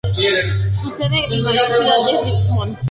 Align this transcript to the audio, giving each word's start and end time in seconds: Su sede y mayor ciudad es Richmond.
Su 0.81 0.89
sede 0.97 1.25
y 1.29 1.41
mayor 1.43 1.67
ciudad 1.67 1.93
es 1.99 2.23
Richmond. 2.25 2.75